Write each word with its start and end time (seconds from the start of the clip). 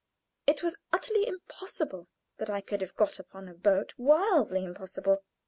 It 0.47 0.63
was 0.63 0.79
utterly 0.91 1.27
impossible 1.27 2.07
that 2.37 2.49
I 2.49 2.59
could 2.61 2.81
have 2.81 2.95
got 2.95 3.19
upon 3.19 3.47
a 3.47 3.53
boat 3.53 3.93
wildly 3.99 4.65
impossible. 4.65 5.23